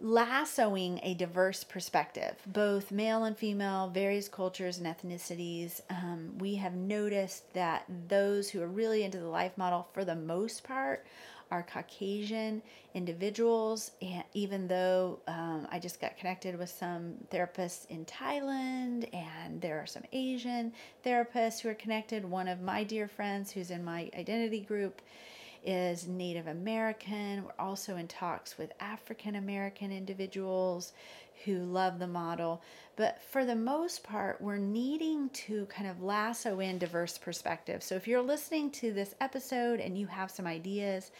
lassoing 0.00 0.98
a 1.02 1.14
diverse 1.14 1.62
perspective, 1.62 2.34
both 2.46 2.90
male 2.90 3.24
and 3.24 3.36
female, 3.36 3.88
various 3.88 4.28
cultures 4.28 4.78
and 4.78 4.86
ethnicities. 4.86 5.80
Um, 5.90 6.38
we 6.38 6.56
have 6.56 6.74
noticed 6.74 7.52
that 7.54 7.84
those 8.08 8.50
who 8.50 8.62
are 8.62 8.66
really 8.66 9.04
into 9.04 9.18
the 9.18 9.28
life 9.28 9.56
model, 9.56 9.88
for 9.92 10.04
the 10.04 10.16
most 10.16 10.64
part, 10.64 11.06
are 11.52 11.62
Caucasian 11.62 12.62
individuals. 12.94 13.90
And 14.00 14.24
even 14.32 14.66
though 14.66 15.20
um, 15.28 15.68
I 15.70 15.78
just 15.78 16.00
got 16.00 16.16
connected 16.16 16.58
with 16.58 16.70
some 16.70 17.14
therapists 17.30 17.86
in 17.90 18.06
Thailand, 18.06 19.06
and 19.14 19.60
there 19.60 19.78
are 19.78 19.86
some 19.86 20.02
Asian 20.12 20.72
therapists 21.04 21.60
who 21.60 21.68
are 21.68 21.74
connected. 21.74 22.24
One 22.24 22.48
of 22.48 22.62
my 22.62 22.84
dear 22.84 23.06
friends 23.06 23.52
who's 23.52 23.70
in 23.70 23.84
my 23.84 24.10
identity 24.18 24.60
group 24.60 25.02
is 25.64 26.08
Native 26.08 26.46
American. 26.46 27.44
We're 27.44 27.64
also 27.64 27.96
in 27.96 28.08
talks 28.08 28.56
with 28.56 28.72
African 28.80 29.36
American 29.36 29.92
individuals 29.92 30.94
who 31.44 31.58
love 31.58 31.98
the 31.98 32.06
model. 32.06 32.62
But 32.96 33.20
for 33.30 33.44
the 33.44 33.54
most 33.54 34.02
part, 34.04 34.40
we're 34.40 34.56
needing 34.56 35.28
to 35.30 35.66
kind 35.66 35.88
of 35.88 36.02
lasso 36.02 36.60
in 36.60 36.78
diverse 36.78 37.18
perspectives. 37.18 37.84
So 37.84 37.94
if 37.94 38.06
you're 38.06 38.22
listening 38.22 38.70
to 38.72 38.92
this 38.92 39.14
episode 39.20 39.80
and 39.80 39.98
you 39.98 40.06
have 40.06 40.30
some 40.30 40.46
ideas, 40.46 41.10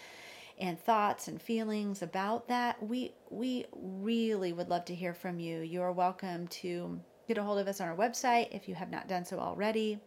and 0.59 0.79
thoughts 0.79 1.29
and 1.29 1.41
feelings 1.41 2.03
about 2.03 2.49
that, 2.49 2.83
we 2.83 3.15
we 3.31 3.65
really 3.73 4.53
would 4.53 4.69
love 4.69 4.85
to 4.87 4.95
hear 4.95 5.15
from 5.15 5.41
you. 5.41 5.61
You 5.61 5.83
are 5.83 5.93
welcome 5.93 6.49
to 6.49 7.01
get 7.29 7.39
a 7.39 7.43
hold 7.43 7.59
of 7.59 7.69
us 7.69 7.81
on 7.81 7.89
our 7.89 7.97
website 7.97 8.49
if 8.51 8.69
you 8.69 8.75
have 8.75 8.91
not 8.91 9.09
done 9.09 9.25
so 9.25 9.39
already. 9.39 10.01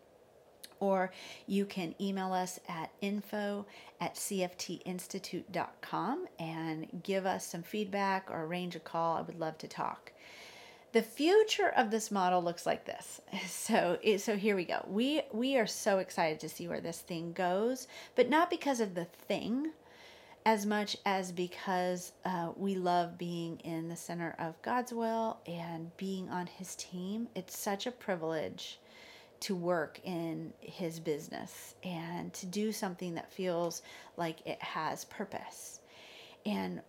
Or 0.80 1.12
you 1.48 1.66
can 1.66 1.96
email 2.02 2.34
us 2.34 2.60
at 2.68 2.92
info 3.00 3.66
at 4.02 4.16
cftinstitute.com 4.16 6.26
and 6.38 7.02
give 7.04 7.26
us 7.26 7.48
some 7.48 7.64
feedback 7.64 8.30
or 8.30 8.44
arrange 8.44 8.76
a 8.76 8.80
call. 8.80 9.16
I 9.18 9.22
would 9.22 9.40
love 9.40 9.58
to 9.60 9.70
talk. 9.70 10.12
The 10.92 11.02
future 11.02 11.72
of 11.76 11.92
this 11.92 12.12
model 12.12 12.42
looks 12.42 12.66
like 12.66 12.86
this. 12.86 13.22
So, 13.48 14.00
so 14.18 14.38
here 14.38 14.56
we 14.56 14.66
go. 14.66 14.86
We 14.88 15.22
we 15.34 15.58
are 15.58 15.68
so 15.68 16.00
excited 16.00 16.40
to 16.42 16.50
see 16.50 16.68
where 16.68 16.82
this 16.82 17.00
thing 17.00 17.34
goes, 17.34 17.88
but 18.16 18.30
not 18.30 18.50
because 18.50 18.80
of 18.80 18.96
the 18.96 19.06
thing, 19.06 19.72
as 20.46 20.66
much 20.66 20.96
as 21.06 21.32
because 21.32 22.12
uh, 22.24 22.52
we 22.56 22.76
love 22.76 23.18
being 23.18 23.58
in 23.62 23.90
the 23.90 23.96
center 23.96 24.36
of 24.38 24.62
God's 24.62 24.94
will 24.94 25.40
and 25.48 25.96
being 25.98 26.30
on 26.30 26.46
His 26.46 26.76
team. 26.76 27.28
It's 27.36 27.58
such 27.58 27.88
a 27.88 27.92
privilege 27.92 28.80
to 29.42 29.56
work 29.56 30.00
in 30.04 30.54
His 30.62 31.00
business 31.00 31.76
and 31.84 32.32
to 32.34 32.46
do 32.46 32.72
something 32.72 33.16
that 33.16 33.34
feels 33.34 33.82
like 34.18 34.46
it 34.46 34.62
has 34.62 35.06
purpose. 35.06 35.80
And 36.46 36.82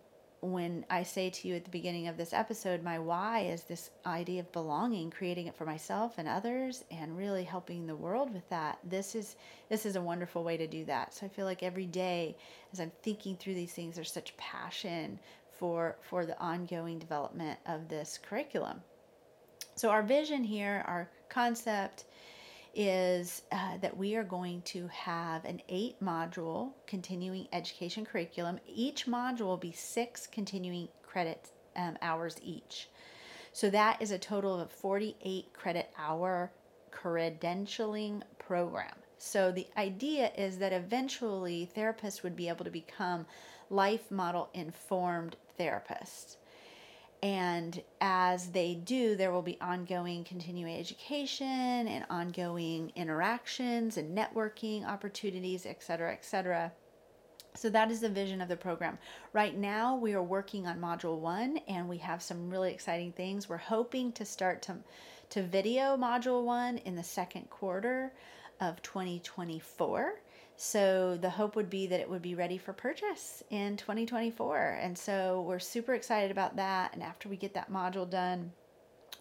when 0.53 0.85
I 0.91 1.03
say 1.03 1.31
to 1.31 1.49
you 1.49 1.55
at 1.55 1.65
the 1.65 1.71
beginning 1.71 2.09
of 2.09 2.17
this 2.17 2.33
episode, 2.33 2.83
my 2.83 2.99
why 2.99 3.41
is 3.41 3.65
this 3.65 3.91
idea 4.05 4.41
of 4.41 4.53
belonging, 4.53 5.11
creating 5.11 5.47
it 5.47 5.57
for 5.57 5.65
myself 5.65 6.15
and 6.19 6.29
others, 6.29 6.85
and 6.91 7.17
really 7.17 7.45
helping 7.45 7.87
the 7.87 7.97
world 7.97 8.33
with 8.33 8.49
that. 8.49 8.79
This 8.85 9.15
is 9.15 9.37
this 9.69 9.85
is 9.87 9.97
a 9.97 10.01
wonderful 10.01 10.45
way 10.45 10.57
to 10.57 10.67
do 10.67 10.85
that. 10.85 11.15
So 11.15 11.27
I 11.27 11.29
feel 11.29 11.47
like 11.47 11.63
every 11.63 11.87
day, 11.87 12.37
as 12.73 12.81
I'm 12.81 12.93
thinking 13.03 13.37
through 13.37 13.55
these 13.55 13.73
things, 13.73 13.97
there's 13.97 14.13
such 14.13 14.37
passion 14.37 15.19
for 15.59 15.97
for 16.03 16.27
the 16.27 16.39
ongoing 16.41 16.99
development 16.99 17.59
of 17.67 17.89
this 17.89 18.19
curriculum. 18.19 18.83
So 19.75 19.91
our 19.91 20.03
vision 20.03 20.45
here, 20.45 20.85
our 20.87 21.09
concept 21.29 22.05
is 22.77 23.43
uh, 23.51 23.79
that 23.79 23.97
we 23.97 24.15
are 24.17 24.23
going 24.23 24.61
to 24.61 24.87
have 24.89 25.45
an 25.47 25.63
eight 25.69 25.97
module 26.03 26.73
continuing 26.87 27.49
education 27.53 28.05
curriculum. 28.05 28.61
Each 28.69 29.07
module 29.07 29.47
will 29.47 29.57
be 29.57 29.73
six 29.73 30.27
continuing 30.27 30.89
credit 31.03 31.51
um, 31.75 31.97
hours 32.03 32.37
each. 32.43 32.89
So 33.53 33.71
that 33.71 34.03
is 34.03 34.11
a 34.11 34.19
total 34.19 34.61
of 34.61 34.71
48 34.71 35.53
credit 35.55 35.91
hour 35.99 36.53
credentialing 36.93 38.23
program. 38.39 38.95
So 39.19 39.51
the 39.51 39.67
idea 39.79 40.31
is 40.37 40.59
that 40.59 40.75
eventually 40.75 41.71
therapists 41.75 42.23
would 42.23 42.37
be 42.37 42.49
able 42.49 42.67
to 42.67 42.71
become 42.71 43.25
life 43.71 44.11
model 44.11 44.51
informed 44.53 45.37
therapists. 45.59 46.37
And 47.23 47.83
as 48.01 48.49
they 48.49 48.75
do, 48.75 49.17
there 49.17 49.33
will 49.33 49.43
be 49.43 49.59
ongoing 49.61 50.23
continuing 50.25 50.77
education 50.77 51.47
and 51.47 52.05
ongoing 52.11 52.93
interactions 52.95 53.97
and 53.97 54.17
networking 54.17 54.87
opportunities, 54.87 55.67
et 55.67 55.83
cetera, 55.83 56.13
et 56.13 56.25
cetera. 56.25 56.73
So 57.55 57.71
that 57.71 57.91
is 57.91 58.01
the 58.01 58.09
vision 58.11 58.43
of 58.43 58.49
the 58.49 58.57
program. 58.57 58.99
Right 59.33 59.57
now, 59.57 59.97
we 59.97 60.13
are 60.13 60.23
working 60.23 60.67
on 60.67 60.79
module 60.79 61.19
one, 61.19 61.59
and 61.69 61.89
we 61.89 61.97
have 61.99 62.23
some 62.23 62.51
really 62.51 62.71
exciting 62.71 63.13
things. 63.13 63.49
We're 63.49 63.57
hoping 63.57 64.13
to 64.13 64.25
start 64.27 64.61
to, 64.63 64.77
to 65.31 65.43
video 65.43 65.97
module 65.97 66.45
one 66.45 66.79
in 66.79 66.95
the 66.97 67.03
second 67.03 67.49
quarter 67.49 68.13
of 68.61 68.83
2024. 68.83 70.21
So 70.57 71.19
the 71.21 71.31
hope 71.31 71.55
would 71.55 71.69
be 71.69 71.87
that 71.87 72.01
it 72.01 72.09
would 72.09 72.23
be 72.23 72.35
ready 72.35 72.57
for 72.57 72.73
purchase 72.73 73.43
in 73.51 73.77
2024. 73.77 74.79
And 74.81 74.97
so 74.97 75.45
we're 75.47 75.59
super 75.59 75.95
excited 75.95 76.31
about 76.31 76.57
that. 76.57 76.95
And 76.95 77.03
after 77.03 77.29
we 77.29 77.37
get 77.37 77.55
that 77.55 77.71
module 77.71 78.09
done, 78.09 78.53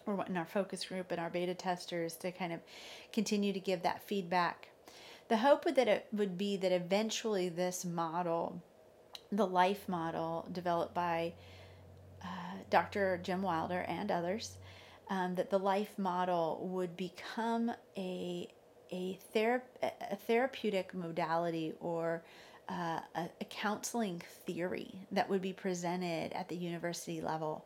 we're 0.06 0.14
wanting 0.14 0.36
our 0.36 0.46
focus 0.46 0.84
group 0.84 1.10
and 1.10 1.20
our 1.20 1.28
beta 1.28 1.52
testers 1.52 2.16
to 2.16 2.32
kind 2.32 2.52
of 2.52 2.60
continue 3.12 3.52
to 3.52 3.60
give 3.60 3.82
that 3.82 4.02
feedback. 4.02 4.68
The 5.28 5.36
hope 5.36 5.64
would 5.64 5.74
that 5.74 5.88
it 5.88 6.06
would 6.12 6.38
be 6.38 6.56
that 6.56 6.72
eventually 6.72 7.48
this 7.48 7.84
model, 7.84 8.62
the 9.30 9.46
life 9.46 9.88
model 9.88 10.46
developed 10.52 10.94
by 10.94 11.34
uh, 12.22 12.26
Dr. 12.70 13.20
Jim 13.22 13.42
Wilder 13.42 13.84
and 13.88 14.10
others, 14.10 14.56
um, 15.10 15.34
that 15.34 15.50
the 15.50 15.58
life 15.58 15.98
model 15.98 16.66
would 16.70 16.96
become 16.96 17.72
a 17.96 18.48
a, 18.90 19.18
thera- 19.34 19.62
a 19.82 20.16
therapeutic 20.16 20.94
modality 20.94 21.72
or 21.80 22.22
uh, 22.68 23.00
a, 23.14 23.28
a 23.40 23.44
counseling 23.48 24.22
theory 24.44 24.92
that 25.12 25.28
would 25.28 25.42
be 25.42 25.52
presented 25.52 26.32
at 26.32 26.48
the 26.48 26.56
university 26.56 27.20
level. 27.20 27.64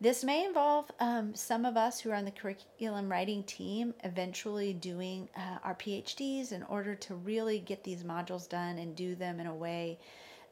This 0.00 0.24
may 0.24 0.44
involve 0.44 0.90
um, 0.98 1.32
some 1.32 1.64
of 1.64 1.76
us 1.76 2.00
who 2.00 2.10
are 2.10 2.16
on 2.16 2.24
the 2.24 2.32
curriculum 2.32 3.08
writing 3.08 3.44
team 3.44 3.94
eventually 4.02 4.72
doing 4.72 5.28
uh, 5.36 5.58
our 5.62 5.76
PhDs 5.76 6.50
in 6.50 6.64
order 6.64 6.96
to 6.96 7.14
really 7.14 7.60
get 7.60 7.84
these 7.84 8.02
modules 8.02 8.48
done 8.48 8.78
and 8.78 8.96
do 8.96 9.14
them 9.14 9.38
in 9.38 9.46
a 9.46 9.54
way 9.54 10.00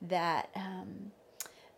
that 0.03 0.51
um, 0.55 1.11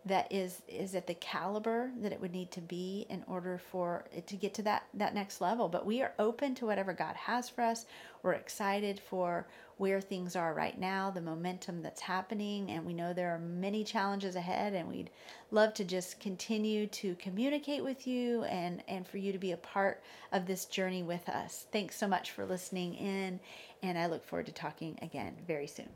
that 0.05 0.31
is 0.31 0.61
is 0.67 0.95
at 0.95 1.07
the 1.07 1.13
caliber 1.13 1.91
that 2.01 2.11
it 2.11 2.19
would 2.19 2.33
need 2.33 2.51
to 2.51 2.61
be 2.61 3.05
in 3.09 3.23
order 3.27 3.57
for 3.57 4.05
it 4.11 4.27
to 4.27 4.35
get 4.35 4.53
to 4.55 4.61
that 4.61 4.83
that 4.93 5.15
next 5.15 5.39
level. 5.41 5.69
But 5.69 5.85
we 5.85 6.01
are 6.01 6.13
open 6.19 6.55
to 6.55 6.65
whatever 6.65 6.93
god 6.93 7.15
has 7.15 7.49
for 7.49 7.61
us. 7.61 7.85
We're 8.21 8.33
excited 8.33 8.99
for 8.99 9.47
where 9.77 10.01
things 10.01 10.35
are 10.35 10.53
right 10.53 10.79
now 10.79 11.09
the 11.09 11.19
momentum 11.19 11.81
that's 11.81 12.01
happening 12.01 12.69
and 12.69 12.85
we 12.85 12.93
know 12.93 13.11
there 13.11 13.33
are 13.33 13.39
many 13.39 13.83
challenges 13.83 14.35
ahead 14.35 14.73
and 14.73 14.87
we'd 14.87 15.09
love 15.51 15.73
to 15.73 15.83
just 15.83 16.19
continue 16.19 16.85
to 16.87 17.15
communicate 17.15 17.83
with 17.83 18.05
you 18.05 18.43
and 18.43 18.83
and 18.87 19.07
for 19.07 19.17
you 19.17 19.31
to 19.31 19.39
be 19.39 19.51
a 19.51 19.57
part 19.57 20.01
of 20.31 20.45
this 20.45 20.65
journey 20.65 21.03
with 21.03 21.27
us. 21.27 21.65
Thanks 21.71 21.95
so 21.97 22.07
much 22.07 22.31
for 22.31 22.45
listening 22.45 22.93
in 22.95 23.39
and 23.81 23.97
i 23.97 24.05
look 24.07 24.25
forward 24.25 24.45
to 24.45 24.51
talking 24.51 24.97
again 25.01 25.35
very 25.47 25.67
soon 25.67 25.89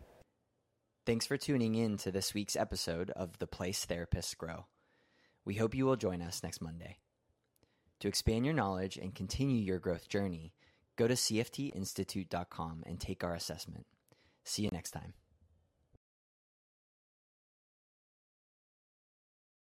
Thanks 1.08 1.26
for 1.26 1.38
tuning 1.38 1.76
in 1.76 1.96
to 2.00 2.12
this 2.12 2.34
week's 2.34 2.58
episode 2.58 3.12
of 3.12 3.40
The 3.40 3.48
Place 3.48 3.86
Therapists 3.86 4.38
Grow. 4.38 4.66
We 5.46 5.54
hope 5.54 5.74
you 5.74 5.86
will 5.86 5.96
join 5.96 6.22
us 6.22 6.44
next 6.44 6.60
Monday. 6.60 6.98
To 8.02 8.10
expand 8.10 8.44
your 8.44 8.54
knowledge 8.54 8.98
and 8.98 9.16
continue 9.16 9.56
your 9.56 9.80
growth 9.80 10.10
journey, 10.10 10.54
go 10.98 11.08
to 11.08 11.14
cftinstitute.com 11.14 12.84
and 12.86 13.00
take 13.00 13.24
our 13.24 13.34
assessment. 13.34 13.86
See 14.44 14.64
you 14.64 14.70
next 14.74 14.92
time. 14.92 15.14